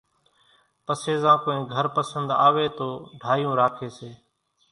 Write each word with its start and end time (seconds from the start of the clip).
پسيَ 0.85 1.13
زان 1.23 1.37
ڪونئين 1.43 1.65
گھر 1.73 1.85
پسنۮ 1.95 2.29
آويَ 2.47 2.65
تو 2.77 2.87
ڍايوُن 3.21 3.53
راکيَ 3.59 3.89
سي۔ 3.97 4.09